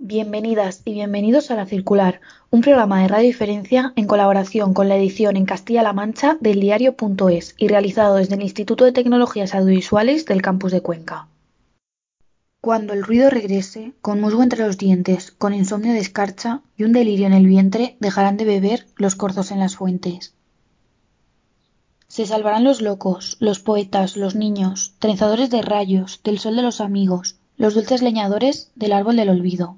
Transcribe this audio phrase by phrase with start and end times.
[0.00, 4.94] Bienvenidas y bienvenidos a La Circular, un programa de Radio Diferencia en colaboración con la
[4.94, 10.40] edición en Castilla-La Mancha del diario.es y realizado desde el Instituto de Tecnologías Audiovisuales del
[10.40, 11.26] campus de Cuenca.
[12.60, 16.92] Cuando el ruido regrese, con musgo entre los dientes, con insomnio de escarcha y un
[16.92, 20.32] delirio en el vientre, dejarán de beber los corzos en las fuentes.
[22.06, 26.80] Se salvarán los locos, los poetas, los niños, trenzadores de rayos, del sol de los
[26.80, 29.76] amigos, los dulces leñadores del árbol del olvido.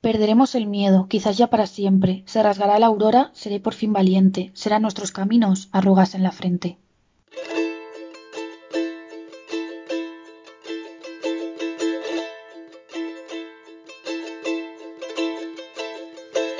[0.00, 2.22] Perderemos el miedo, quizás ya para siempre.
[2.26, 4.52] Se rasgará la aurora, seré por fin valiente.
[4.54, 6.78] Serán nuestros caminos arrugas en la frente.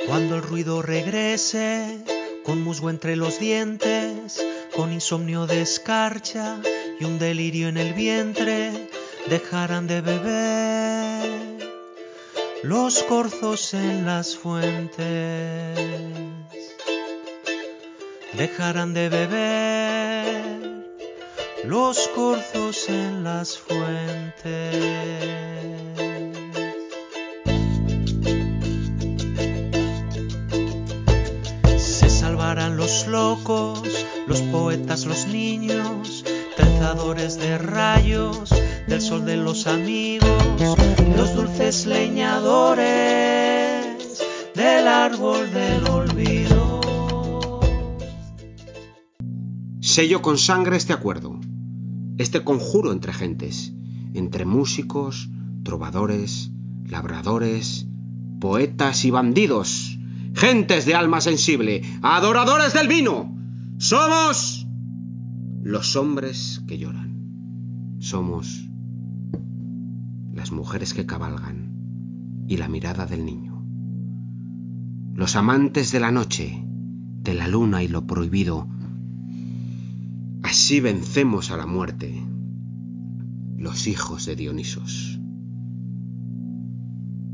[0.05, 2.03] Cuando el ruido regrese,
[2.43, 4.45] con musgo entre los dientes,
[4.75, 6.59] con insomnio de escarcha
[6.99, 8.89] y un delirio en el vientre,
[9.29, 11.68] dejarán de beber
[12.63, 15.79] los corzos en las fuentes
[18.33, 20.59] dejarán de beber
[21.63, 24.75] los corzos en las fuentes.
[31.77, 33.81] Se salvarán los locos,
[34.27, 36.23] los poetas, los niños,
[36.55, 38.49] trenzadores de rayos,
[38.89, 40.27] del sol de los amigos,
[41.15, 42.87] los dulces leñadores
[44.55, 47.59] del árbol del olvido.
[49.79, 51.39] Sello con sangre este acuerdo,
[52.17, 53.73] este conjuro entre gentes,
[54.15, 55.29] entre músicos,
[55.63, 56.49] trovadores,
[56.83, 57.85] labradores,
[58.41, 59.99] poetas y bandidos,
[60.33, 63.37] gentes de alma sensible, adoradores del vino.
[63.77, 64.65] Somos
[65.61, 67.09] los hombres que lloran.
[67.99, 68.68] Somos
[70.51, 73.63] mujeres que cabalgan y la mirada del niño.
[75.13, 78.67] Los amantes de la noche, de la luna y lo prohibido.
[80.43, 82.23] Así vencemos a la muerte,
[83.57, 85.19] los hijos de Dionisos.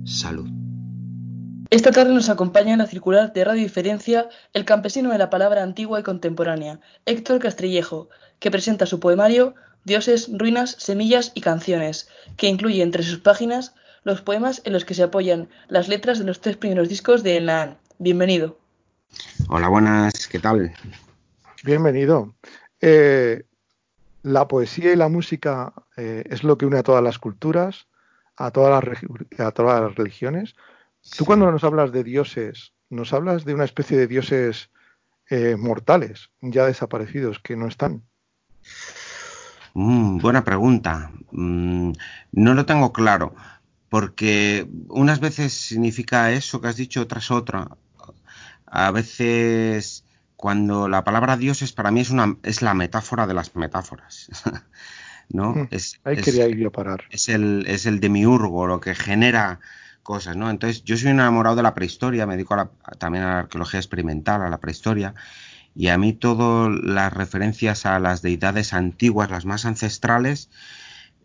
[0.03, 0.49] Salud.
[1.69, 5.63] Esta tarde nos acompaña en la circular de Radio Diferencia el campesino de la palabra
[5.63, 8.09] antigua y contemporánea, Héctor Castrillejo,
[8.39, 9.55] que presenta su poemario
[9.85, 14.95] Dioses, ruinas, semillas y canciones, que incluye entre sus páginas los poemas en los que
[14.95, 17.77] se apoyan las letras de los tres primeros discos de Naan.
[17.99, 18.57] Bienvenido.
[19.47, 20.73] Hola, buenas, ¿qué tal?
[21.63, 22.33] Bienvenido.
[22.81, 23.43] Eh,
[24.23, 27.85] la poesía y la música eh, es lo que une a todas las culturas,
[28.37, 28.99] a todas las,
[29.39, 30.55] a todas las religiones.
[31.15, 34.71] Tú cuando nos hablas de dioses, nos hablas de una especie de dioses
[35.29, 38.01] eh, mortales, ya desaparecidos, que no están.
[39.75, 41.11] Mm, buena pregunta.
[41.31, 41.91] Mm,
[42.33, 43.35] no lo tengo claro,
[43.89, 47.67] porque unas veces significa eso que has dicho, otras otra.
[48.67, 50.05] A veces,
[50.37, 54.29] cuando la palabra Dios es para mí es una es la metáfora de las metáforas.
[55.29, 55.53] ¿No?
[55.55, 57.03] Mm, es, Ahí es- quería ir yo a parar.
[57.09, 59.59] es el, es el demiurgo, lo que genera
[60.03, 60.49] cosas, ¿no?
[60.51, 63.39] Entonces, yo soy un enamorado de la prehistoria, me dedico a la- también a la
[63.39, 65.15] arqueología experimental, a la prehistoria,
[65.75, 70.49] y a mí todas las referencias a las deidades antiguas, las más ancestrales,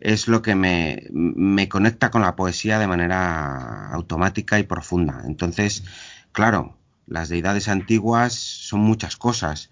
[0.00, 5.22] es lo que me, me conecta con la poesía de manera automática y profunda.
[5.26, 5.84] Entonces,
[6.32, 9.70] claro, las deidades antiguas son muchas cosas,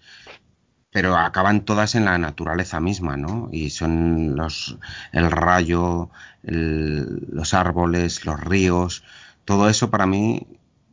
[0.90, 3.48] pero acaban todas en la naturaleza misma, ¿no?
[3.52, 4.78] Y son los,
[5.12, 6.10] el rayo,
[6.42, 9.04] los árboles, los ríos,
[9.44, 10.46] todo eso para mí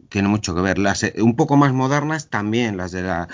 [0.10, 0.78] tiene mucho que ver.
[0.78, 3.28] Las un poco más modernas también, las de la,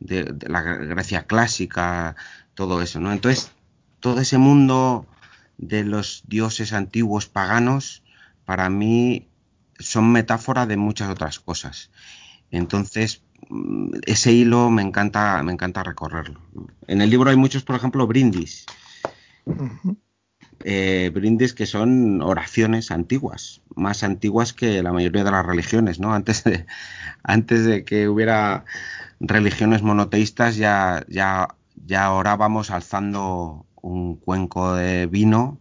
[0.00, 2.16] de, la Grecia clásica,
[2.54, 3.12] todo eso, ¿no?
[3.12, 3.52] Entonces,
[4.00, 5.06] todo ese mundo
[5.58, 8.02] de los dioses antiguos paganos,
[8.44, 9.28] para mí
[9.78, 11.90] son metáfora de muchas otras cosas.
[12.50, 16.40] Entonces, mm, ese hilo me encanta, me encanta recorrerlo.
[16.86, 18.66] En el libro hay muchos, por ejemplo, brindis.
[20.64, 26.14] Eh, brindis que son oraciones antiguas, más antiguas que la mayoría de las religiones, ¿no?
[26.14, 26.66] Antes de,
[27.22, 28.64] antes de que hubiera
[29.20, 31.48] religiones monoteístas ya, ya,
[31.86, 35.60] ya orábamos alzando un cuenco de vino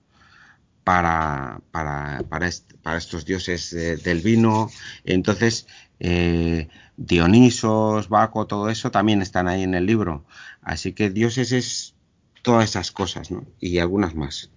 [0.83, 2.50] para, para, para,
[2.83, 4.69] para estos dioses de- del vino.
[5.03, 5.68] Entonces,
[6.00, 6.68] eh,
[6.98, 10.25] Dionisos, Baco, todo eso también están ahí en el libro.
[10.62, 11.95] Así que dioses es
[12.41, 13.45] todas esas cosas, ¿no?
[13.59, 14.51] Y algunas más.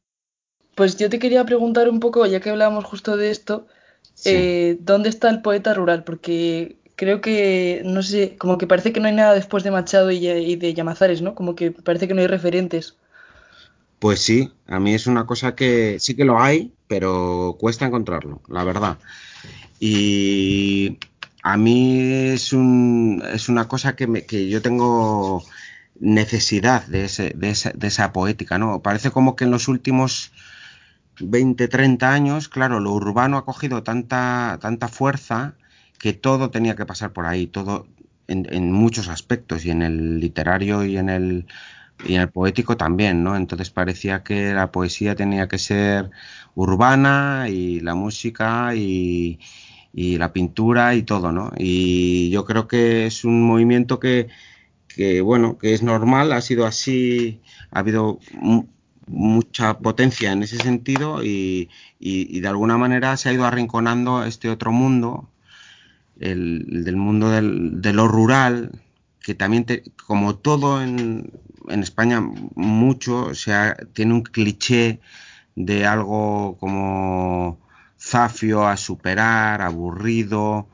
[0.78, 3.66] Pues yo te quería preguntar un poco, ya que hablábamos justo de esto,
[4.14, 4.30] Sí.
[4.30, 6.04] eh, ¿dónde está el poeta rural?
[6.04, 10.12] Porque creo que, no sé, como que parece que no hay nada después de Machado
[10.12, 11.34] y, y de Llamazares, ¿no?
[11.34, 12.94] Como que parece que no hay referentes.
[13.98, 18.40] Pues sí, a mí es una cosa que sí que lo hay, pero cuesta encontrarlo,
[18.48, 18.98] la verdad.
[19.80, 20.96] Y
[21.42, 22.00] a mí
[22.32, 25.42] es, un, es una cosa que, me, que yo tengo
[25.98, 28.80] necesidad de, ese, de, esa, de esa poética, ¿no?
[28.80, 30.30] Parece como que en los últimos
[31.20, 35.56] 20, 30 años, claro, lo urbano ha cogido tanta, tanta fuerza
[35.98, 37.86] que todo tenía que pasar por ahí, todo
[38.28, 41.46] en, en muchos aspectos, y en el literario y en el,
[42.04, 43.36] y en el poético también, ¿no?
[43.36, 46.10] Entonces parecía que la poesía tenía que ser
[46.54, 49.40] urbana y la música y,
[49.92, 51.52] y la pintura y todo, ¿no?
[51.58, 54.28] Y yo creo que es un movimiento que,
[54.88, 58.20] que bueno, que es normal, ha sido así, ha habido
[59.08, 64.48] mucha potencia en ese sentido y, y, de alguna manera se ha ido arrinconando este
[64.50, 65.28] otro mundo,
[66.20, 68.82] el, el del mundo del, de lo rural,
[69.20, 69.66] que también,
[70.06, 71.32] como todo en,
[71.68, 72.20] en, España,
[72.54, 75.00] mucho, o sea, tiene un cliché
[75.54, 77.58] de algo como
[77.98, 80.68] zafio a superar, aburrido,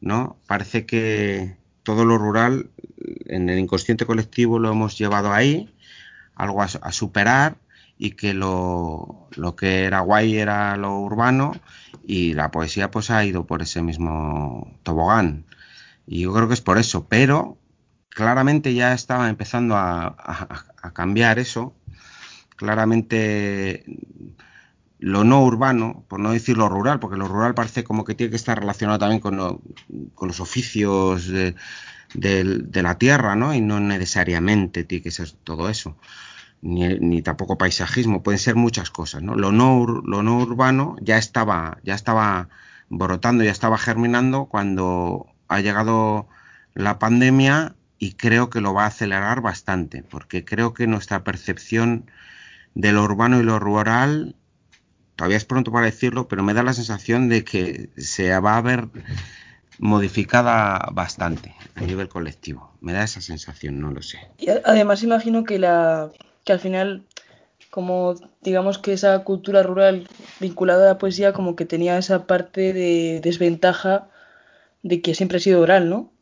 [0.00, 0.38] ¿no?
[0.46, 2.70] Parece que todo lo rural
[3.26, 5.74] en el inconsciente colectivo lo hemos llevado ahí,
[6.34, 7.56] algo a superar
[8.02, 11.52] y que lo, lo, que era guay era lo urbano
[12.02, 15.44] y la poesía pues ha ido por ese mismo tobogán.
[16.06, 17.58] Y yo creo que es por eso, pero
[18.08, 20.16] claramente ya estaba empezando a,
[20.82, 21.74] a, cambiar eso.
[22.56, 23.84] Claramente
[24.98, 28.30] lo no urbano, por no decir lo rural, porque lo rural parece como que tiene
[28.30, 29.60] que estar relacionado también con, lo,
[30.14, 31.54] con los oficios de,
[32.14, 33.54] de, la tierra, ¿no?
[33.54, 35.96] Y no necesariamente tiene que ser todo eso,
[36.62, 39.34] ni, ni tampoco paisajismo, pueden ser muchas cosas, ¿no?
[39.34, 42.48] Lo no, lo no urbano ya estaba, ya estaba
[42.88, 46.28] brotando, ya estaba germinando cuando ha llegado
[46.74, 52.10] la pandemia y creo que lo va a acelerar bastante, porque creo que nuestra percepción
[52.74, 54.36] de lo urbano y lo rural
[55.16, 58.62] todavía es pronto para decirlo, pero me da la sensación de que se va a
[58.62, 58.88] ver
[59.78, 62.72] modificada bastante a nivel colectivo.
[62.80, 64.18] Me da esa sensación, no lo sé.
[64.38, 66.10] Y además imagino que la
[66.44, 67.04] que al final
[67.70, 70.08] como digamos que esa cultura rural
[70.40, 74.08] vinculada a la poesía como que tenía esa parte de desventaja
[74.82, 76.12] de que siempre ha sido oral, ¿no?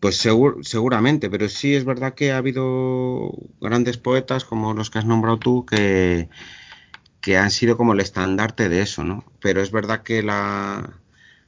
[0.00, 4.98] Pues segur, seguramente, pero sí es verdad que ha habido grandes poetas como los que
[4.98, 6.28] has nombrado tú que,
[7.20, 9.24] que han sido como el estandarte de eso, ¿no?
[9.40, 11.00] Pero es verdad que la,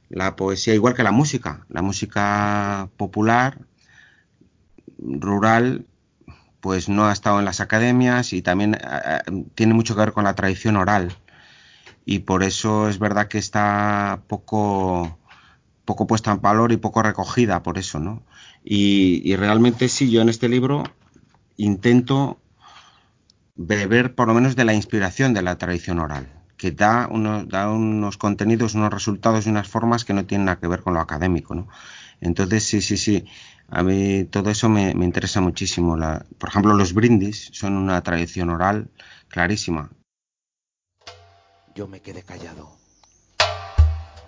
[0.09, 3.59] la poesía, igual que la música, la música popular,
[4.97, 5.85] rural,
[6.61, 9.21] pues no ha estado en las academias y también eh,
[9.55, 11.15] tiene mucho que ver con la tradición oral.
[12.05, 15.17] Y por eso es verdad que está poco,
[15.85, 18.23] poco puesta en valor y poco recogida por eso, ¿no?
[18.63, 20.83] Y, y realmente sí, yo en este libro
[21.57, 22.39] intento
[23.57, 26.27] beber por lo menos de la inspiración de la tradición oral,
[26.57, 30.59] que da unos, da unos contenidos, unos resultados y unas formas que no tienen nada
[30.59, 31.67] que ver con lo académico, ¿no?
[32.21, 33.25] Entonces, sí, sí, sí,
[33.69, 35.97] a mí todo eso me, interesa muchísimo.
[35.97, 38.89] La, por ejemplo, los brindis son una tradición oral
[39.27, 39.89] clarísima.
[41.75, 42.71] Yo me quedé callado,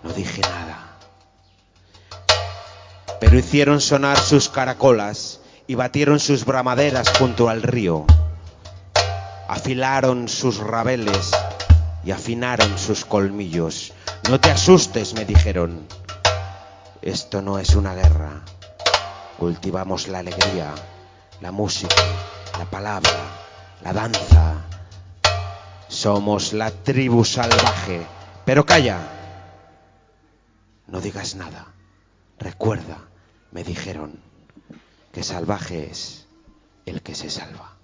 [0.04, 0.98] no dije nada,
[3.20, 8.06] pero hicieron sonar sus caracolas y batieron sus bramaderas junto al río
[9.50, 11.32] afilaron sus rabeles
[12.04, 13.92] y afinaron sus colmillos.
[14.28, 15.88] No te asustes, me dijeron.
[17.02, 18.44] Esto no es una guerra.
[19.40, 20.74] Cultivamos la alegría,
[21.40, 21.94] la música,
[22.58, 23.10] la palabra,
[23.82, 24.66] la danza.
[25.88, 28.06] Somos la tribu salvaje.
[28.44, 28.98] Pero calla.
[30.88, 31.68] No digas nada.
[32.38, 32.98] Recuerda,
[33.50, 34.20] me dijeron,
[35.10, 36.26] que salvaje es
[36.84, 37.79] el que se salva.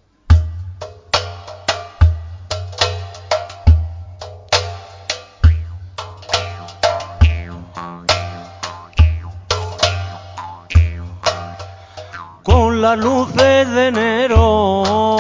[12.87, 15.17] Las luces de enero.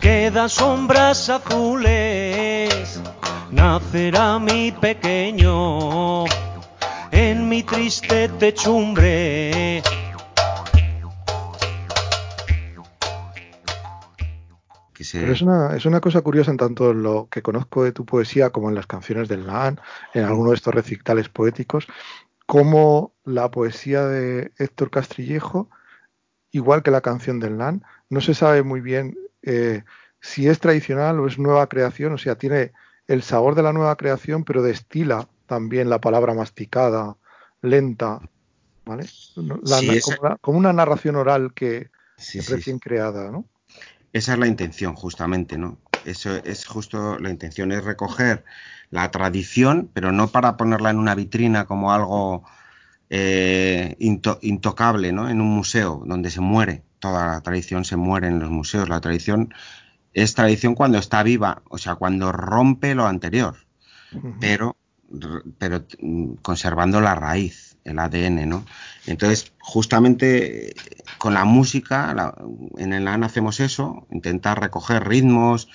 [0.00, 3.00] Quedan sombras azules
[3.50, 6.24] nacerá mi pequeño
[7.10, 9.82] en mi triste techumbre.
[15.12, 18.04] Pero es una, es una cosa curiosa en tanto en lo que conozco de tu
[18.04, 19.80] poesía como en las canciones del LAN,
[20.14, 21.86] en alguno de estos recitales poéticos,
[22.46, 25.70] cómo la poesía de Héctor Castrillejo,
[26.50, 29.84] igual que la canción del LAN, no se sabe muy bien eh,
[30.20, 32.72] si es tradicional o es nueva creación, o sea, tiene
[33.06, 37.16] el sabor de la nueva creación, pero destila también la palabra masticada,
[37.60, 38.20] lenta,
[38.84, 39.04] ¿vale?
[39.36, 43.46] La, sí, como, la, como, una narración oral que, sí, recién creada, ¿no?
[44.12, 45.78] esa es la intención, justamente, ¿no?
[46.04, 48.44] Eso es justo la intención, es recoger
[48.90, 52.44] la tradición, pero no para ponerla en una vitrina como algo
[53.08, 55.28] eh, intocable, ¿no?
[55.28, 58.88] En un museo donde se muere, toda la tradición se muere en los museos.
[58.88, 59.52] La tradición
[60.14, 63.56] es tradición cuando está viva, o sea, cuando rompe lo anterior,
[64.40, 64.76] pero,
[65.58, 65.84] pero
[66.42, 68.64] conservando la raíz, el ADN, ¿no?
[69.06, 70.74] Entonces, justamente
[71.18, 72.34] con la música,
[72.76, 75.68] en el AN hacemos eso, intentar recoger ritmos,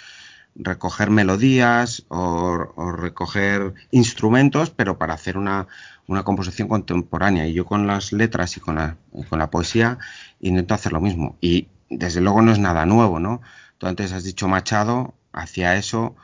[0.58, 5.68] recoger melodías o, recoger instrumentos, pero para hacer una,
[6.08, 7.48] una, composición contemporánea.
[7.48, 8.98] Y yo con las letras y con la,
[9.30, 10.00] con la poesía
[10.40, 11.38] intento hacer lo mismo.
[11.42, 13.42] Y desde luego no es nada nuevo, ¿no?
[13.78, 16.16] Tú antes has dicho Machado, hacia eso,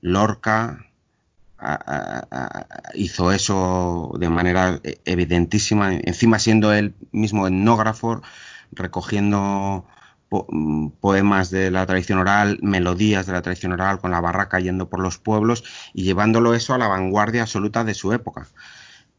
[0.00, 0.86] Lorca
[2.94, 8.22] hizo eso de manera evidentísima, encima siendo él mismo etnógrafo,
[8.72, 9.86] recogiendo
[10.48, 14.88] Mm, poemas de la tradición oral, melodías de la tradición oral, con la barraca yendo
[14.88, 18.48] por los pueblos y llevándolo eso a la vanguardia absoluta de su época.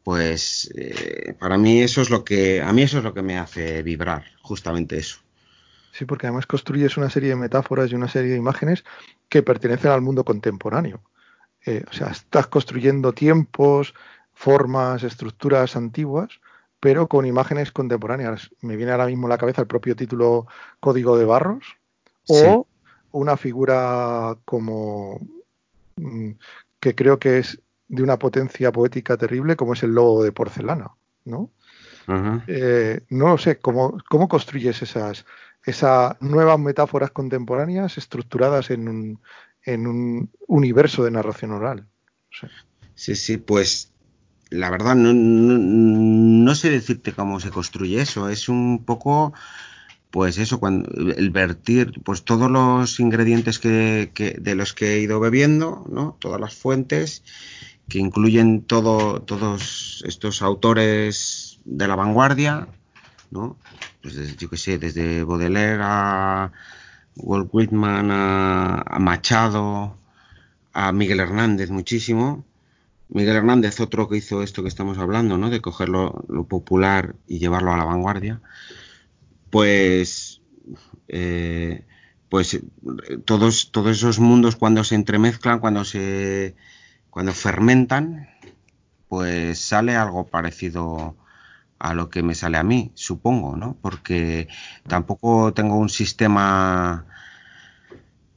[0.04, 3.38] Pues eh, para mí eso es lo que, a mí eso es lo que me
[3.38, 5.20] hace vibrar, justamente eso.
[5.92, 8.84] Sí, porque además construyes una serie de metáforas y una serie de imágenes
[9.30, 11.02] que pertenecen al mundo contemporáneo.
[11.66, 13.94] Eh, o sea, estás construyendo tiempos,
[14.34, 16.42] formas, estructuras antiguas,
[16.84, 18.52] pero con imágenes contemporáneas.
[18.60, 20.48] Me viene ahora mismo a la cabeza el propio título
[20.82, 21.78] Código de Barros
[22.28, 22.68] o
[23.14, 25.18] una figura como
[25.96, 26.32] mm,
[26.82, 30.92] que creo que es de una potencia poética terrible como es el lobo de porcelana,
[31.24, 31.52] ¿no?
[32.48, 35.26] Eh, no sé, ¿cómo, ¿cómo construyes esas,
[35.66, 39.22] esas nuevas metáforas contemporáneas estructuradas en un,
[39.64, 41.88] en un universo de narración oral?
[42.94, 43.93] Sí, sí, pues
[44.54, 48.30] la verdad no, no, sé decirte cómo se construye eso.
[48.30, 49.34] Es un poco,
[50.12, 55.20] pues eso, cuando el vertir, pues todos los ingredientes que, de los que he ido
[55.20, 56.18] bebiendo, ¿no?
[56.20, 57.24] Todas las fuentes
[57.90, 62.68] que incluyen todo, todos estos autores de la vanguardia,
[63.32, 63.58] ¿no?
[64.04, 66.52] Pues desde, yo qué sé, desde Baudelaire a
[67.16, 69.98] Walt Whitman a Machado
[70.74, 72.46] a Miguel Hernández muchísimo
[73.14, 75.52] Miguel Hernández, otro que hizo esto que estamos hablando, ¿no?
[75.52, 78.42] De coger lo, popular y llevarlo a la vanguardia.
[79.52, 80.42] Pues,
[81.08, 81.86] eh,
[82.28, 82.60] pues
[83.24, 86.56] todos, todos esos mundos cuando se entremezclan, cuando se,
[87.12, 88.30] cuando fermentan,
[89.08, 91.16] pues sale algo parecido
[91.78, 93.78] a lo que me sale a mí, supongo, ¿no?
[93.80, 94.48] Porque
[94.88, 97.06] tampoco tengo un sistema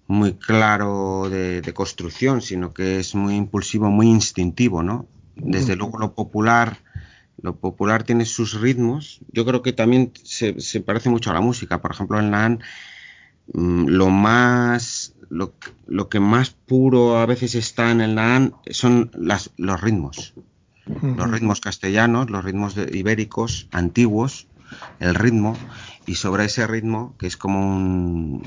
[0.09, 5.07] muy claro de, construcción, sino que es muy impulsivo, muy instintivo, ¿no?
[5.35, 6.79] Desde luego lo popular,
[7.43, 9.21] lo popular tiene sus ritmos.
[9.33, 11.83] Yo creo que también se, parece mucho a la música.
[11.83, 12.49] Por ejemplo, en la
[13.53, 19.51] mm, lo más, lo, que más puro a veces está en el NAN son las,
[19.57, 20.35] los ritmos.
[21.03, 24.47] Los ritmos castellanos, los ritmos ibéricos, antiguos,
[25.01, 25.57] el ritmo,
[26.07, 28.45] y sobre ese ritmo, que es como un,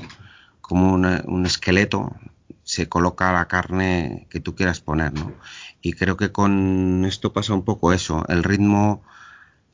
[0.70, 2.14] como un esqueleto,
[2.62, 5.32] se coloca la carne que tú quieras poner, ¿no?
[5.82, 9.02] Y creo que con esto pasa un poco eso, el ritmo,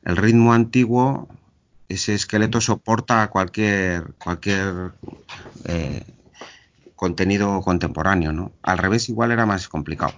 [0.03, 1.27] el ritmo antiguo,
[1.87, 4.93] ese esqueleto soporta cualquier, cualquier
[5.65, 6.03] eh,
[6.95, 8.51] contenido contemporáneo, ¿no?
[8.63, 10.15] Al revés igual era más complicado.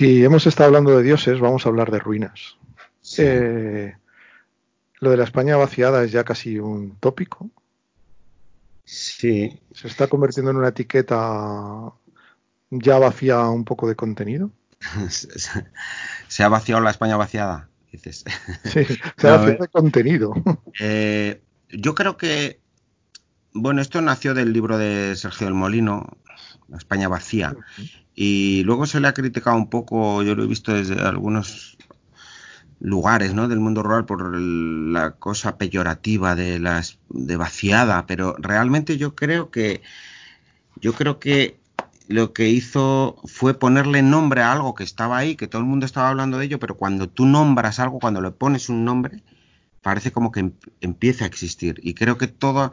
[0.00, 2.56] Si hemos estado hablando de dioses, vamos a hablar de ruinas.
[3.18, 3.94] Eh,
[4.98, 7.50] lo de la España vaciada es ya casi un tópico.
[8.82, 9.60] Sí.
[9.74, 11.92] ¿Se está convirtiendo en una etiqueta
[12.70, 14.50] ya vacía un poco de contenido?
[16.28, 17.68] ¿Se ha vaciado la España vaciada?
[17.92, 18.24] dices.
[18.64, 20.32] Sí, creación de contenido.
[20.80, 22.58] Eh, yo creo que,
[23.52, 26.18] bueno, esto nació del libro de Sergio del Molino,
[26.76, 27.56] España vacía,
[28.14, 31.76] y luego se le ha criticado un poco, yo lo he visto desde algunos
[32.80, 33.46] lugares ¿no?
[33.46, 39.50] del mundo rural por la cosa peyorativa de las de vaciada, pero realmente yo creo
[39.50, 39.82] que
[40.80, 41.60] yo creo que
[42.08, 45.86] lo que hizo fue ponerle nombre a algo que estaba ahí, que todo el mundo
[45.86, 49.22] estaba hablando de ello, pero cuando tú nombras algo, cuando le pones un nombre,
[49.80, 51.80] parece como que em, empieza a existir.
[51.84, 52.72] Y creo que todo,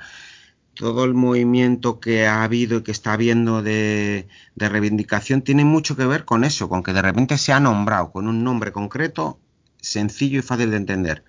[0.77, 6.05] todo el movimiento que ha habido y que está habiendo de, reivindicación tiene mucho que
[6.05, 9.39] ver con eso, con que de repente se ha nombrado con un nombre concreto
[9.81, 11.23] sencillo y fácil de entender.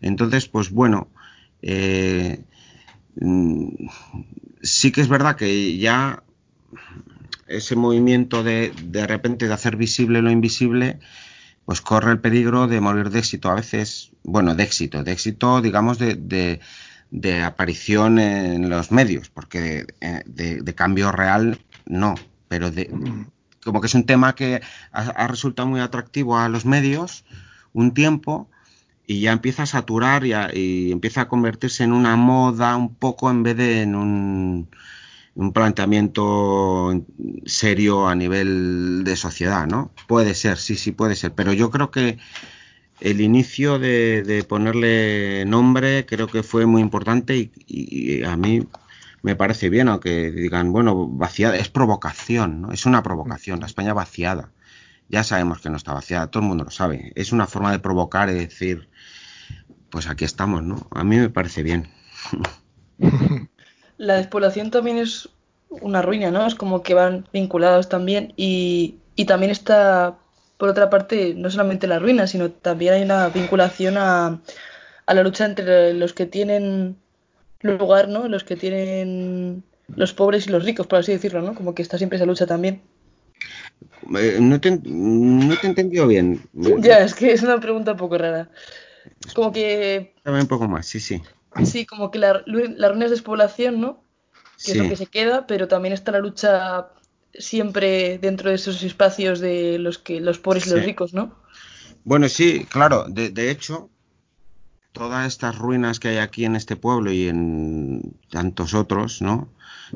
[0.00, 1.08] Entonces, pues bueno,
[1.62, 2.44] eh,
[3.20, 3.68] mm,
[4.62, 6.22] sí que es verdad que ya
[7.46, 10.98] ese movimiento de de repente de hacer visible lo invisible,
[11.64, 13.50] pues corre el peligro de morir de éxito.
[13.50, 16.60] A veces, bueno, de éxito, de éxito, digamos, de,
[17.12, 19.86] de aparición en los medios, porque
[20.24, 22.14] de, de, cambio real no,
[22.48, 22.90] pero de,
[23.62, 27.24] como que es un tema que ha, ha resultado muy atractivo a los medios
[27.74, 28.48] un tiempo
[29.06, 32.94] y ya empieza a saturar y, a, y, empieza a convertirse en una moda un
[32.94, 34.70] poco en vez de en un,
[35.34, 37.04] un, planteamiento
[37.44, 39.92] serio a nivel de sociedad, ¿no?
[40.08, 42.18] Puede ser, sí, sí, puede ser, pero yo creo que
[43.02, 48.66] el inicio de, ponerle nombre creo que fue muy importante y, a mí
[49.22, 52.72] me parece bien, aunque digan, bueno, vaciada, es provocación, ¿no?
[52.72, 54.50] Es una provocación, la España vaciada
[55.12, 57.12] ya sabemos que no está vaciada, todo el mundo lo sabe.
[57.14, 58.88] Es una forma de provocar y decir,
[59.90, 60.86] pues aquí estamos, ¿no?
[60.90, 61.88] A mí me parece bien.
[63.98, 65.28] La despoblación también es
[65.68, 66.46] una ruina, ¿no?
[66.46, 70.16] Es como que van vinculados también y también está,
[70.56, 74.40] por otra parte, no solamente la ruina, sino también hay una vinculación a,
[75.06, 76.96] a la lucha entre los que tienen
[77.60, 78.28] lugar, ¿no?
[78.28, 81.54] Los que tienen los pobres y los ricos, por así decirlo, ¿no?
[81.54, 82.82] Como que está siempre esa lucha también.
[84.18, 86.42] Eh, no, te, no te he entendido bien.
[86.52, 88.48] Ya, es que es una pregunta un poco rara.
[89.34, 90.14] Como que.
[90.24, 91.22] Dame un poco más, sí, sí.
[91.64, 94.02] Sí, como que la, la ruina es despoblación, ¿no?
[94.56, 94.72] Que sí.
[94.72, 96.88] es lo que se queda, pero también está la lucha
[97.38, 100.70] siempre dentro de esos espacios de los que los pobres sí.
[100.70, 101.34] y los ricos, ¿no?
[102.04, 103.06] Bueno, sí, claro.
[103.08, 103.90] De, de hecho,
[104.92, 109.48] todas estas ruinas que hay aquí en este pueblo y en tantos otros, ¿no?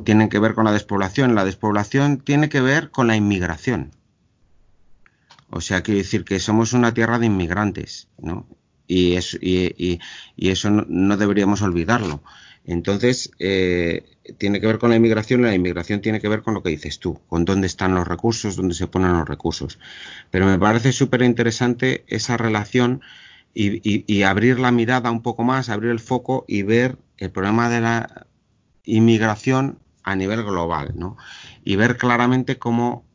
[0.05, 1.35] Tienen que ver con la despoblación.
[1.35, 3.93] La despoblación tiene que ver con la inmigración.
[5.51, 8.47] O sea, quiero decir que somos una tierra de inmigrantes, ¿no?
[8.87, 10.01] Y, es, y, y,
[10.37, 12.23] y eso no, no, deberíamos olvidarlo.
[12.67, 14.05] Entonces, eh,
[14.39, 16.71] tiene que ver con la inmigración y la inmigración tiene que ver con lo que
[16.71, 19.79] dices tú, con dónde están los recursos, dónde se ponen los recursos.
[20.33, 23.03] Pero me parece súper interesante esa relación
[23.55, 27.81] y, abrir la mirada un poco más, abrir el foco y ver el problema de
[27.81, 28.27] la
[28.85, 31.17] inmigración a nivel global, ¿no?
[31.65, 33.07] Y ver claramente cómo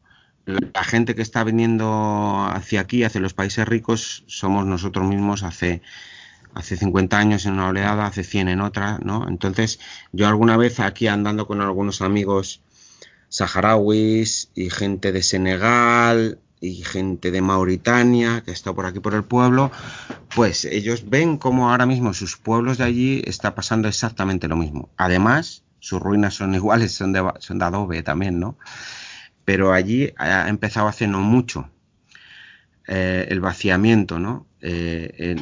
[0.46, 5.82] la gente que está viniendo hacia aquí, hacia los países ricos, somos nosotros mismos hace,
[6.54, 9.28] hace 50 años en una oleada, hace 100 en otra, ¿no?
[9.28, 9.80] Entonces,
[10.12, 12.62] yo alguna vez aquí andando con algunos amigos
[13.30, 19.24] saharauis y gente de Senegal y gente de Mauritania que está por aquí por el
[19.24, 19.72] pueblo,
[20.36, 24.90] pues ellos ven como ahora mismo sus pueblos de allí está pasando exactamente lo mismo.
[24.98, 27.20] Además, sus ruinas son iguales, son de,
[27.66, 28.58] adobe también, ¿no?
[29.46, 31.70] pero allí ha empezado hace no mucho
[32.88, 34.48] eh, el vaciamiento, ¿no?
[34.62, 35.36] Eh,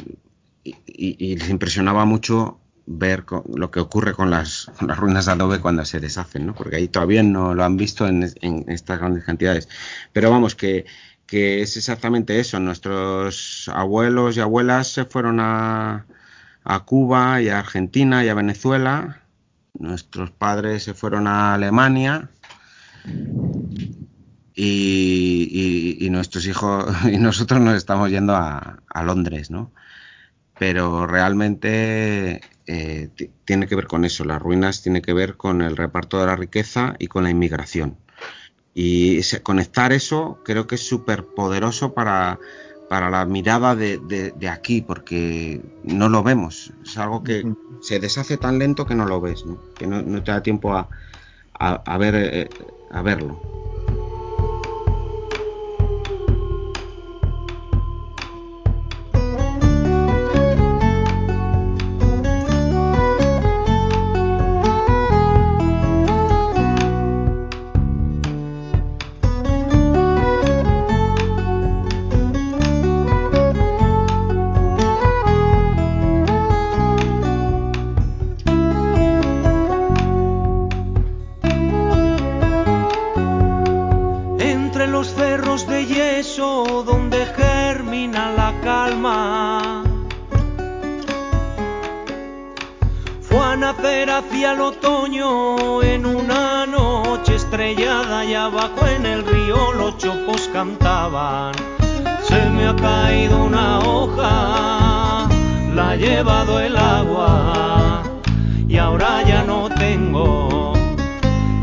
[0.86, 5.60] y, les impresionaba mucho ver lo que ocurre con las, con las, ruinas de adobe
[5.60, 6.54] cuando se deshacen, ¿no?
[6.54, 8.22] Porque ahí todavía no lo han visto en,
[8.68, 9.68] estas grandes cantidades.
[10.12, 10.86] Pero vamos, que,
[11.28, 12.58] es exactamente eso.
[12.58, 16.06] Nuestros abuelos y abuelas se fueron a,
[16.64, 19.22] a Cuba y a Argentina y a Venezuela.
[19.78, 22.30] Nuestros padres se fueron a Alemania
[24.54, 29.72] y, nuestros hijos y nosotros nos estamos yendo a, a Londres, ¿no?
[30.60, 33.08] Pero realmente eh,
[33.46, 36.36] tiene que ver con eso, las ruinas tiene que ver con el reparto de la
[36.36, 37.96] riqueza y con la inmigración.
[38.74, 42.38] Y se, conectar eso creo que es súper poderoso para,
[42.90, 46.74] para la mirada de, de, de, aquí, porque no lo vemos.
[46.84, 47.82] Es algo que uh -huh.
[47.82, 49.58] se deshace tan lento que no lo ves, ¿no?
[49.78, 50.90] que no, no te da tiempo a,
[51.54, 52.50] a, a ver, eh,
[52.90, 53.40] a verlo.
[93.60, 100.48] Nacer hacia el otoño en una noche estrellada y abajo en el río los chopos
[100.50, 101.54] cantaban.
[102.22, 105.28] Se me ha caído una hoja,
[105.74, 108.02] la ha llevado el agua
[108.66, 110.72] y ahora ya no tengo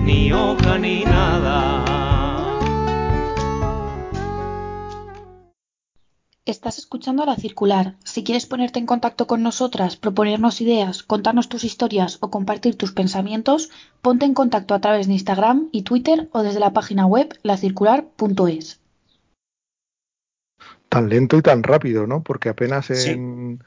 [0.04, 1.87] ni hoja ni nada.
[6.48, 7.96] Estás escuchando a La Circular.
[8.06, 12.94] Si quieres ponerte en contacto con nosotras, proponernos ideas, contarnos tus historias o compartir tus
[12.94, 13.70] pensamientos,
[14.02, 18.80] ponte en contacto a través de Instagram y Twitter o desde la página web lacircular.es.
[20.88, 22.24] Tan lento y tan rápido, ¿no?
[22.24, 23.10] Porque apenas Sí.
[23.10, 23.60] en,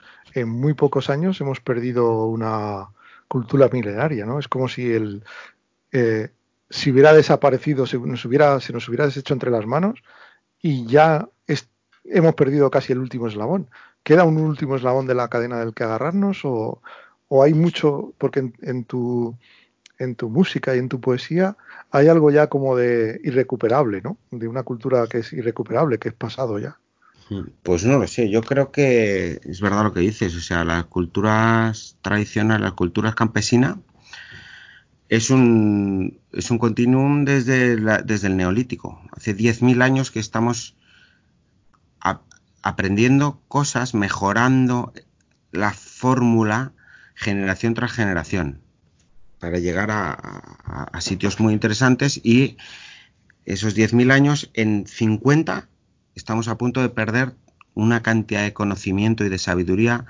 [0.46, 2.88] muy pocos años hemos perdido una
[3.28, 4.38] cultura milenaria, ¿no?
[4.38, 5.22] Es como si el
[5.92, 6.30] eh,
[6.70, 10.02] si hubiera desaparecido, se nos hubiera, se nos hubiera deshecho entre las manos
[10.62, 11.28] y ya
[12.04, 13.68] hemos perdido casi el último eslabón.
[14.02, 16.82] ¿Queda un último eslabón de la cadena del que agarrarnos o,
[17.28, 19.36] o hay mucho, porque en, en tu
[20.00, 21.56] en tu música y en tu poesía
[21.90, 24.16] hay algo ya como de irrecuperable, ¿no?
[24.30, 26.78] De una cultura que es irrecuperable, que es pasado ya.
[27.62, 30.86] Pues no lo sé, yo creo que es verdad lo que dices, o sea, las
[30.86, 33.76] culturas tradicionales, las culturas campesinas,
[35.08, 39.00] es un, es un continuum desde, desde el neolítico.
[39.12, 40.76] Hace 10.000 años que estamos
[42.62, 44.92] aprendiendo cosas, mejorando
[45.52, 46.72] la fórmula
[47.14, 48.60] generación tras generación
[49.40, 52.58] para llegar a, sitios muy interesantes y
[53.46, 55.66] esos 10.000 años en 50
[56.14, 57.34] estamos a punto de perder
[57.74, 60.04] una cantidad de conocimiento y de sabiduría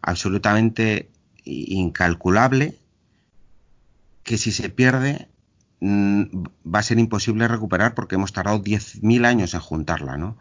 [0.00, 1.10] absolutamente
[1.44, 2.78] incalculable
[4.22, 5.28] que si se pierde
[5.80, 6.22] mm,
[6.74, 10.38] va a ser imposible recuperar porque hemos tardado 10.000 años en juntarla, ¿no?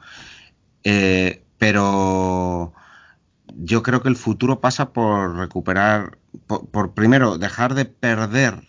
[0.83, 2.73] Eh, pero
[3.55, 6.17] yo creo que el futuro pasa por recuperar,
[6.47, 8.67] por, por primero dejar de perder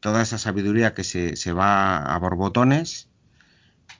[0.00, 3.08] toda esa sabiduría que se, se va a borbotones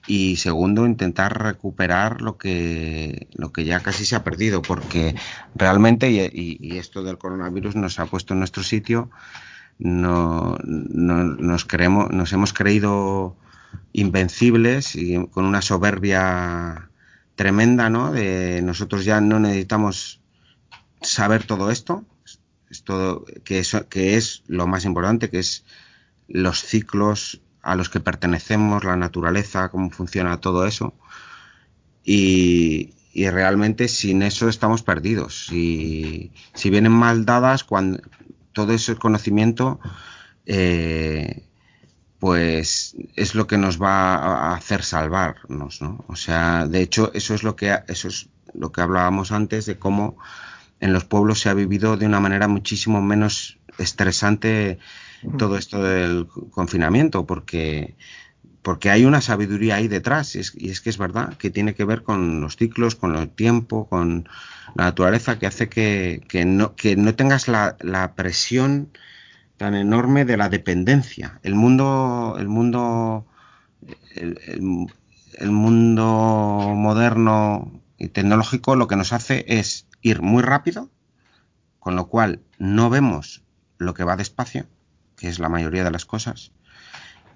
[0.07, 5.15] y segundo intentar recuperar lo que lo que ya casi se ha perdido porque
[5.55, 9.09] realmente y, y- y esto del coronavirus nos ha puesto en nuestro sitio
[9.79, 13.35] no, no- nos creemos nos hemos creído
[13.93, 16.89] invencibles y con una soberbia
[17.35, 20.21] tremenda no de nosotros ya no necesitamos
[21.01, 22.05] saber todo esto
[22.69, 25.65] esto que es, que es lo más importante que es
[26.27, 30.93] los ciclos a los que pertenecemos, la naturaleza, cómo funciona todo eso.
[32.03, 35.47] Y, y realmente sin eso estamos perdidos.
[35.47, 37.99] Si, si vienen mal dadas, cuando
[38.53, 39.79] todo ese conocimiento,
[40.45, 41.43] eh,
[42.19, 46.05] pues es lo que nos va a hacer salvarnos, ¿no?
[46.07, 49.77] O sea, de hecho, eso es lo que eso es lo que hablábamos antes de
[49.77, 50.17] cómo
[50.79, 54.79] en los pueblos se ha vivido de una manera muchísimo menos estresante
[55.37, 57.95] todo esto del confinamiento, porque,
[58.61, 61.73] porque hay una sabiduría ahí detrás, y es, y es, que es verdad, que tiene
[61.73, 64.29] que ver con los ciclos, con el tiempo, con
[64.75, 68.89] la naturaleza, que hace que, que, no, que no, tengas la, la, presión
[69.57, 71.39] tan enorme de la dependencia.
[71.43, 73.25] El mundo, el mundo,
[74.15, 80.89] el, mundo moderno y tecnológico lo que nos hace es ir muy rápido,
[81.79, 83.43] con lo cual no vemos
[83.77, 84.67] lo que va despacio,
[85.15, 86.51] que es la mayoría de las cosas,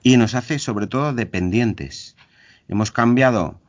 [0.04, 2.16] y nos hace sobre todo dependientes.
[2.68, 3.60] Hemos cambiado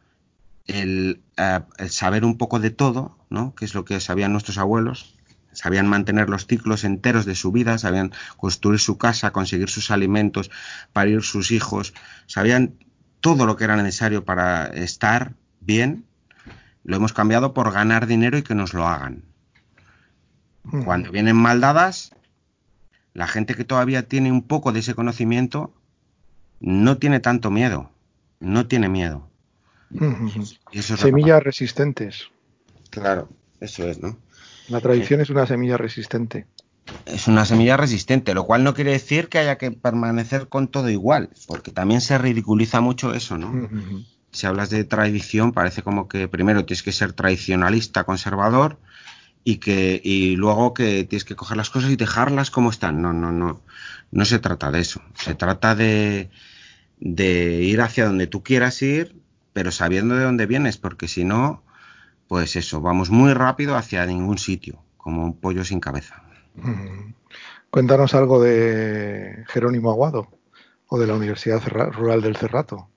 [0.66, 3.54] el, uh, el, saber un poco de todo, ¿no?
[3.54, 5.16] que es lo que sabían nuestros abuelos,
[5.52, 10.50] sabían mantener los ciclos enteros de su vida, sabían construir su casa, conseguir sus alimentos,
[10.92, 11.94] parir sus hijos,
[12.26, 12.74] sabían
[13.20, 16.04] todo lo que era necesario para estar bien,
[16.84, 19.24] lo hemos cambiado por ganar dinero y que nos lo hagan.
[20.84, 22.12] Cuando vienen mal dadas,
[23.14, 25.74] la gente que todavía tiene un poco de ese conocimiento
[26.60, 27.90] no tiene tanto miedo,
[28.38, 29.28] no tiene miedo.
[30.72, 32.28] Eso es Semillas resistentes.
[32.90, 33.28] Claro,
[33.60, 34.16] eso es, ¿no?
[34.70, 36.46] La tradición es una semilla resistente.
[37.06, 40.88] Es una semilla resistente, lo cual no quiere decir que haya que permanecer con todo
[40.88, 43.50] igual, porque también se ridiculiza mucho eso, ¿no?
[43.50, 44.06] Uh -huh.
[44.32, 48.78] Si hablas de tradición, parece como que primero tienes que ser tradicionalista, conservador,
[49.42, 53.02] y que y luego que tienes que coger las cosas y dejarlas como están.
[53.02, 53.60] No, no, no.
[54.10, 55.02] No se trata de eso.
[55.14, 56.30] Se trata de,
[56.98, 59.16] de ir hacia donde tú quieras ir,
[59.52, 61.62] pero sabiendo de dónde vienes, porque si no,
[62.30, 66.22] pues eso, vamos muy rápido hacia ningún sitio, como un pollo sin cabeza.
[66.54, 67.12] Mm.
[67.70, 70.28] Cuéntanos algo de Jerónimo Aguado
[70.86, 72.88] o de la Universidad Rural del Cerrato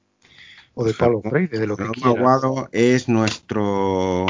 [0.76, 2.16] o de Pablo Freire, de lo que Jerónimo.
[2.16, 4.28] Aguado es nuestro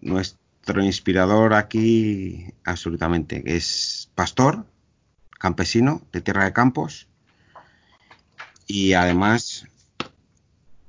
[0.00, 3.44] nuestro inspirador aquí, absolutamente.
[3.54, 4.66] Es pastor,
[5.38, 7.06] campesino, de tierra de campos,
[8.66, 9.68] y además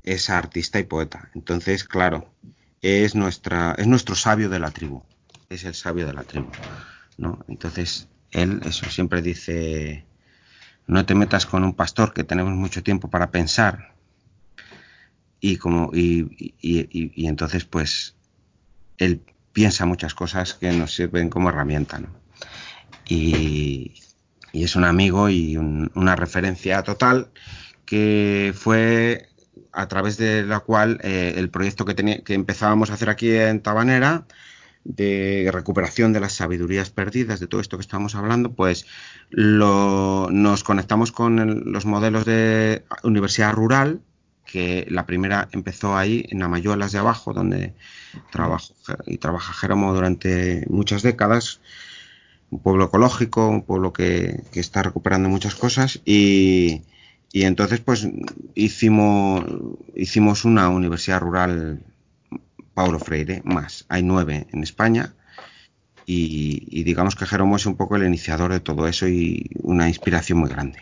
[0.01, 1.29] es artista y poeta.
[1.35, 2.33] Entonces, claro,
[2.83, 5.01] es, nuestra, es nuestro sabio de la tribu.
[5.49, 6.49] Es el sabio de la tribu.
[7.17, 7.43] ¿no?
[7.47, 10.05] Entonces, él eso siempre dice,
[10.85, 13.93] no te metas con un pastor que tenemos mucho tiempo para pensar.
[15.39, 18.15] Y como, y, y, entonces, pues,
[18.97, 22.09] él piensa muchas cosas que nos sirven como herramienta, ¿no?
[23.07, 23.93] Y,
[24.53, 27.31] es un amigo y una referencia total
[27.85, 29.32] que fue
[29.73, 33.61] a través de la cual eh, el proyecto que, que empezábamos a hacer aquí en
[33.61, 34.25] Tabanera
[34.83, 38.85] de recuperación de las sabidurías perdidas, de todo esto que estamos hablando, pues
[39.31, 44.01] nos conectamos con los modelos de universidad rural,
[44.45, 47.73] que la primera empezó ahí en Amayuelas de abajo, donde
[48.31, 48.73] trabajo
[49.05, 51.61] y trabaja Jeromo durante muchas décadas,
[52.49, 56.83] un pueblo ecológico, un pueblo que está recuperando muchas cosas y,
[57.33, 58.07] y entonces pues
[58.53, 59.43] hicimos,
[59.95, 61.83] hicimos una universidad rural
[62.75, 63.85] Paulo Freire más.
[63.89, 65.15] Hay nueve en España
[66.05, 69.87] y, y digamos que Jeromo es un poco el iniciador de todo eso y una
[69.87, 70.79] inspiración muy grande.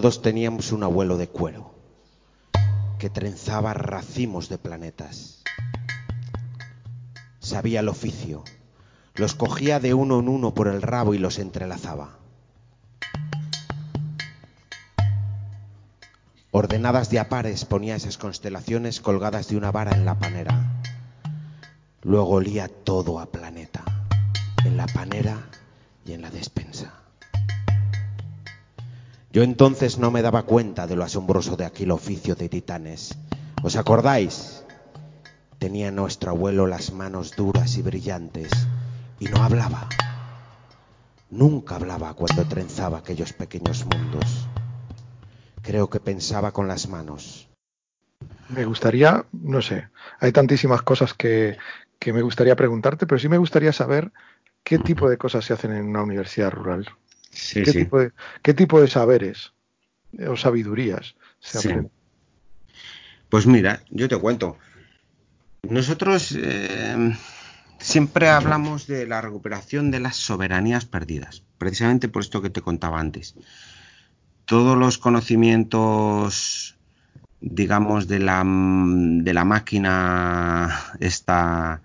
[0.00, 1.74] Todos teníamos un abuelo de cuero
[2.98, 5.42] que trenzaba racimos de planetas.
[7.38, 8.42] Sabía el oficio,
[9.14, 12.16] los cogía de uno en uno por el rabo y los entrelazaba.
[16.50, 20.80] Ordenadas de a pares ponía esas constelaciones colgadas de una vara en la panera.
[22.00, 23.84] Luego olía todo a planeta,
[24.64, 25.50] en la panera
[26.06, 26.99] y en la despensa.
[29.32, 33.16] Yo entonces no me daba cuenta de lo asombroso de aquel oficio de titanes.
[33.62, 34.64] ¿Os acordáis?
[35.60, 38.50] Tenía nuestro abuelo las manos duras y brillantes
[39.20, 39.88] y no hablaba.
[41.30, 44.48] Nunca hablaba cuando trenzaba aquellos pequeños mundos.
[45.62, 47.48] Creo que pensaba con las manos.
[48.48, 51.56] Me gustaría, no sé, hay tantísimas cosas que,
[52.00, 54.10] que me gustaría preguntarte, pero sí me gustaría saber
[54.64, 56.88] qué tipo de cosas se hacen en una universidad rural.
[57.30, 58.12] ¿Qué, Tipo de,
[58.42, 59.52] ¿Qué, Tipo de, saberes
[60.26, 61.90] o sabidurías se aprenden?
[63.28, 64.58] Pues mira, yo te cuento.
[65.62, 67.16] Nosotros eh,
[67.78, 72.98] siempre hablamos de la recuperación de las soberanías perdidas, precisamente por esto que te contaba
[72.98, 73.36] antes.
[74.46, 76.76] Todos los conocimientos,
[77.40, 81.82] digamos, de la, de la máquina esta,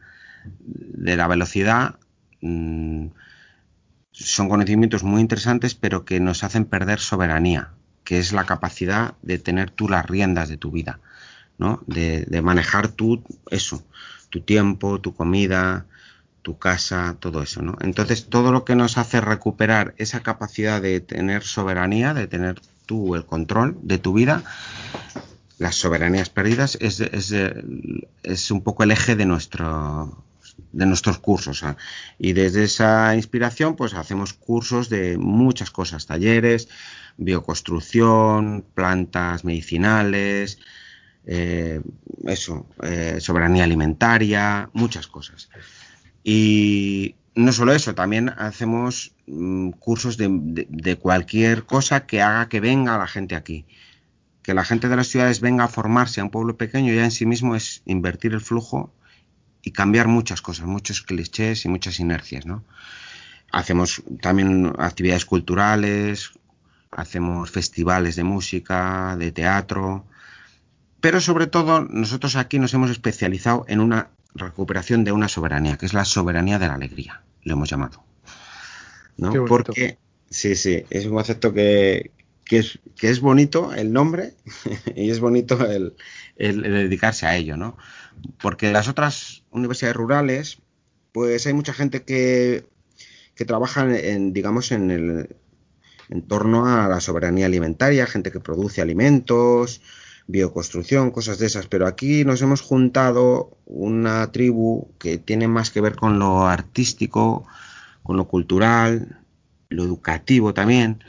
[0.66, 2.00] de la velocidad,
[2.42, 3.08] mm,
[4.16, 7.72] son conocimientos muy interesantes, pero que nos hacen perder soberanía,
[8.04, 11.00] que es la capacidad de tener tú las riendas de tu vida,
[11.58, 11.84] ¿no?
[11.86, 13.84] De, manejar tú eso,
[14.30, 15.86] tu tiempo, tu comida,
[16.42, 17.78] tu casa, todo eso, ¿no?
[17.82, 23.16] Entonces, todo lo que nos hace recuperar esa capacidad de tener soberanía, de tener tú
[23.16, 24.44] el control de tu vida,
[25.58, 27.34] las soberanías perdidas, es, es,
[28.24, 30.25] es un poco el eje de nuestro,
[30.72, 31.64] de nuestros cursos.
[32.20, 36.68] Y desde esa inspiración, pues hacemos cursos de muchas cosas, talleres,
[37.18, 40.60] bioconstrucción, plantas medicinales,
[41.26, 41.82] eh,
[42.26, 45.50] eso, eh, soberanía alimentaria, muchas cosas.
[46.24, 52.98] Y no solo eso, también hacemos mm, cursos de, cualquier cosa que haga que venga
[52.98, 53.66] la gente aquí.
[54.42, 57.12] Que la gente de las ciudades venga a formarse a un pueblo pequeño ya en
[57.12, 58.94] sí mismo es invertir el flujo
[59.66, 62.64] y cambiar muchas cosas, muchos clichés y muchas inercias, ¿no?
[63.52, 66.32] Hacemos también actividades culturales,
[66.92, 70.06] hacemos festivales de música, de teatro,
[71.02, 75.88] pero sobre todo nosotros aquí nos hemos especializado en una recuperación de una soberanía, que
[75.88, 78.04] es la soberanía de la alegría, lo hemos llamado.
[79.18, 79.46] ¿no?
[79.46, 79.98] Porque,
[80.30, 82.12] sí, sí, es un concepto que,
[82.46, 84.36] que, es, que es bonito el nombre
[84.96, 85.96] y es bonito el,
[86.38, 87.78] dedicarse a ello, ¿no?
[88.42, 90.60] Porque las otras universidades rurales,
[91.12, 92.66] pues hay mucha gente que,
[93.36, 95.36] que trabaja en, digamos, en el
[96.10, 99.82] en torno a la soberanía alimentaria, gente que produce alimentos,
[100.28, 105.82] bioconstrucción, cosas de esas, pero aquí nos hemos juntado una tribu que tiene más que
[105.82, 107.46] ver con lo artístico,
[108.04, 109.20] con lo cultural,
[109.70, 111.04] lo educativo también,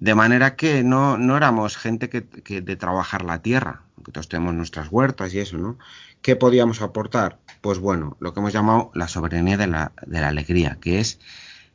[0.00, 2.22] de manera que no, no éramos gente que,
[2.60, 5.78] de trabajar la tierra, aunque todos tenemos nuestras huertas y eso, ¿no?
[6.22, 7.38] ¿Qué podíamos aportar?
[7.60, 11.20] Pues bueno, lo que hemos llamado la soberanía de la, de la alegría, que es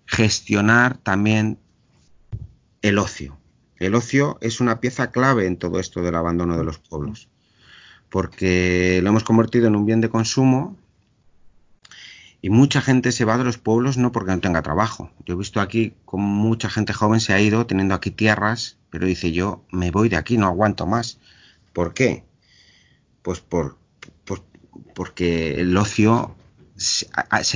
[0.07, 1.59] gestionar también
[2.81, 3.37] el ocio.
[3.77, 7.29] El ocio es una pieza clave en todo esto del abandono de los pueblos,
[8.09, 10.77] porque lo hemos convertido en un bien de consumo
[12.45, 15.09] y mucha gente se va de los pueblos no porque no tenga trabajo.
[15.25, 19.07] Yo he visto aquí como mucha gente joven se ha ido teniendo aquí tierras, pero
[19.07, 21.17] dice yo me voy de aquí, no aguanto más.
[21.73, 22.23] ¿Por qué?
[23.23, 23.79] Pues por,
[24.93, 26.35] porque el ocio
[26.75, 27.07] se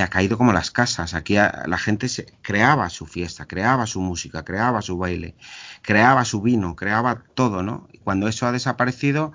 [0.02, 1.14] ha, caído como las casas.
[1.14, 5.36] Aquí la gente se, creaba su fiesta, creaba su música, creaba su baile,
[5.84, 7.88] creaba su vino, creaba todo, ¿no?
[7.92, 9.34] Y cuando eso ha desaparecido,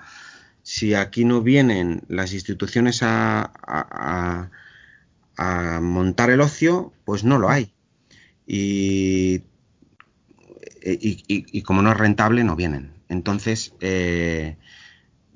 [0.65, 4.51] si aquí no vienen las instituciones a a
[5.37, 7.73] montar el ocio, pues no lo hay.
[8.47, 9.43] Y,
[10.85, 12.93] y, como no es rentable, no vienen.
[13.09, 14.57] Entonces, eh,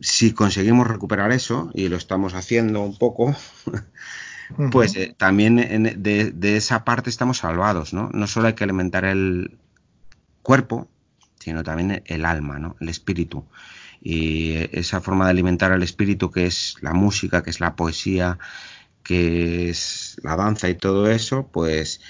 [0.00, 3.34] si conseguimos recuperar eso, y lo estamos haciendo un poco,
[4.70, 8.10] pues eh, también de, esa parte estamos salvados, ¿no?
[8.12, 9.58] No solo hay que alimentar el
[10.42, 10.88] cuerpo,
[11.38, 12.76] sino también el alma, ¿no?
[12.80, 13.46] El espíritu.
[14.00, 18.38] Y esa forma de alimentar el espíritu que es la música, que es la poesía,
[19.08, 22.02] que es la danza y todo eso, pues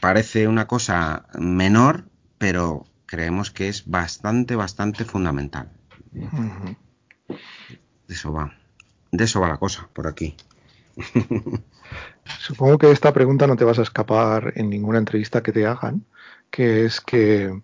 [0.00, 2.06] parece una cosa menor,
[2.38, 5.70] pero creemos que es bastante, bastante fundamental.
[6.10, 6.24] De
[8.08, 8.54] eso va.
[9.12, 10.34] De eso va la cosa, por aquí.
[12.38, 16.06] Supongo que esta pregunta no te vas a escapar en ninguna entrevista que te hagan,
[16.50, 17.60] que es que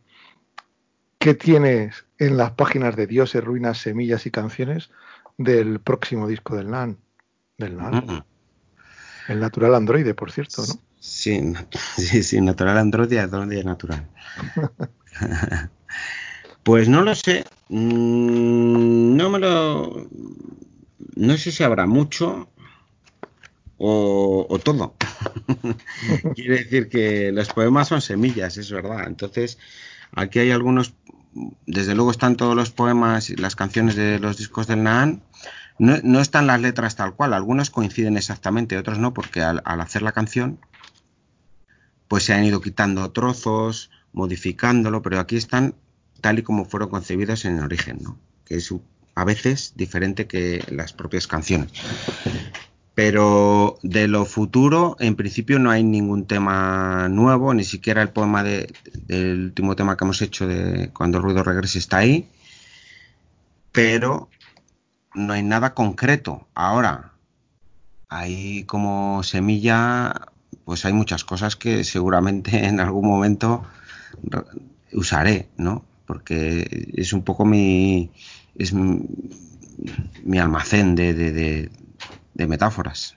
[1.19, 4.91] ¿qué tienes en las páginas de Dioses, Ruinas, Semillas y Canciones
[5.39, 6.99] del próximo disco del NAN?
[7.57, 8.27] Del NAN.
[9.29, 10.75] El natural androide, por cierto, ¿no?
[11.01, 11.41] Sí,
[11.97, 14.07] sí, sí, natural androide, androide natural.
[16.63, 17.45] pues no lo sé.
[17.69, 20.09] Mm, no me lo.
[21.17, 22.49] No sé si habrá mucho
[23.79, 24.95] o, todo.
[26.35, 29.05] Quiere decir que los poemas son semillas, es verdad.
[29.07, 29.59] Entonces,
[30.13, 30.95] aquí hay algunos.
[31.67, 35.23] Desde luego están todos los poemas y las canciones de los discos del Naan
[35.79, 40.13] no, están las letras tal cual, algunas coinciden exactamente, otras no, porque al, hacer la
[40.13, 40.59] canción,
[42.09, 45.75] pues se han ido quitando trozos, modificándolo, pero aquí están
[46.21, 48.19] tal y como fueron concebidos en el origen, ¿no?
[48.47, 48.73] que es
[49.15, 51.73] a veces diferente que las propias canciones.
[52.95, 58.43] Pero de lo futuro, en principio no hay ningún tema nuevo, ni siquiera el poema
[58.43, 62.27] del último tema que hemos hecho de Cuando el ruido regrese está ahí.
[63.73, 64.31] Pero
[65.17, 66.47] no hay nada concreto.
[66.55, 67.13] Ahora,
[68.09, 70.15] hay como semilla,
[70.65, 73.65] pues hay muchas cosas que seguramente en algún momento
[74.93, 75.85] usaré, ¿no?
[76.07, 78.13] Porque es un poco mi,
[78.55, 81.71] es mi, almacén de
[82.35, 83.16] metáforas.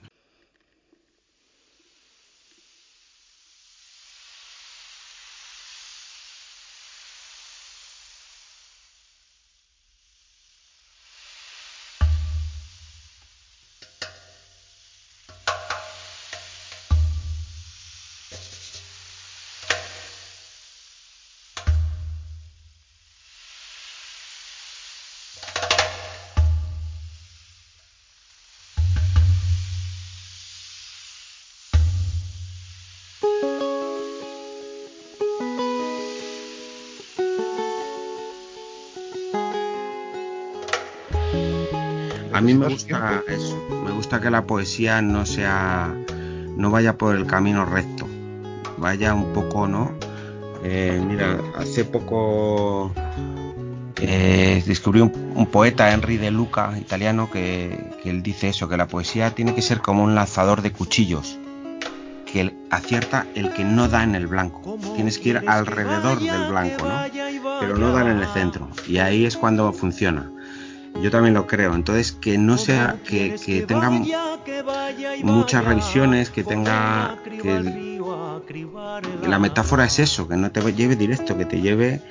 [42.39, 45.93] A mí me gusta eso, me gusta que la poesía no sea,
[46.55, 48.07] no vaya por el camino recto,
[48.77, 49.91] vaya un poco, ¿no?
[50.63, 52.93] Eh, mira, hace poco
[53.99, 59.35] eh, descubrí un, poeta, Henry de Luca, italiano, que, él dice eso, que la poesía
[59.35, 61.37] tiene que ser como un lanzador de cuchillos,
[62.25, 64.79] que acierta el que no da en el blanco.
[64.95, 67.01] Tienes que ir alrededor del blanco, ¿no?
[67.59, 68.69] Pero no dar en el centro.
[68.87, 70.31] Y ahí es cuando funciona.
[71.01, 71.73] Yo también lo creo.
[71.75, 73.89] Entonces, que no sea, que, que tenga
[75.23, 77.17] muchas revisiones, que tenga.
[77.41, 77.99] Que
[79.27, 82.01] la metáfora es eso, que no te lleve directo, que te lleve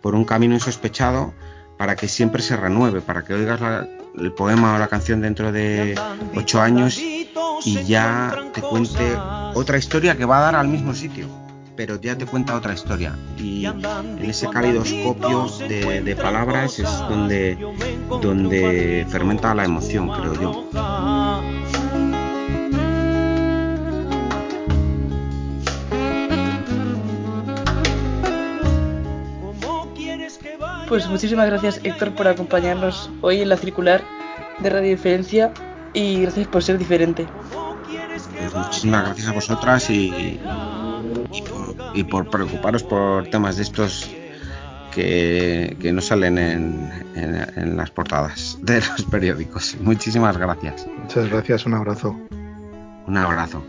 [0.00, 1.32] por un camino insospechado
[1.78, 3.60] para que siempre se renueve, para que oigas
[4.16, 5.98] el poema o la canción dentro de
[6.34, 9.16] ocho años y ya te cuente
[9.54, 11.43] otra historia que va a dar al mismo sitio
[11.76, 13.16] pero ya te cuenta otra historia.
[13.36, 17.56] Y en ese calidoscopio de, de palabras es donde,
[18.22, 20.68] donde fermenta la emoción, creo yo.
[30.88, 34.04] Pues muchísimas gracias Héctor por acompañarnos hoy en la circular
[34.60, 35.52] de Radio Diferencia
[35.92, 37.26] y gracias por ser diferente.
[38.38, 40.38] Pues muchísimas gracias a vosotras y,
[41.32, 41.63] y, por,
[42.02, 44.10] preocuparos por temas de estos
[44.92, 49.76] que, no salen en, en las portadas de los periódicos.
[49.80, 50.86] Muchísimas gracias.
[50.86, 52.16] Muchas gracias, un abrazo.
[53.06, 53.62] Un abrazo.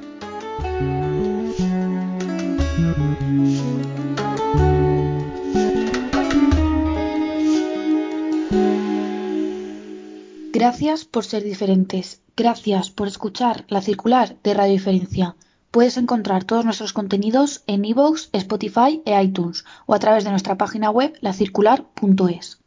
[10.53, 12.21] Gracias por ser diferentes.
[12.38, 15.36] Gracias por escuchar la circular de Radio Diferencia.
[15.76, 20.57] Puedes encontrar todos nuestros contenidos en iVoox, Spotify e iTunes o a través de nuestra
[20.57, 22.61] página web lacircular.es.